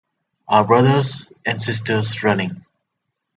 Our 0.47 0.63
brothers 0.65 1.31
and 1.45 1.61
sisters 1.61 2.23
running— 2.23 2.65